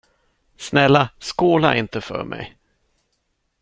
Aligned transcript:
Snälla, 0.57 1.09
skåla 1.19 1.75
inte 1.77 2.01
för 2.01 2.23
mig. 2.23 2.57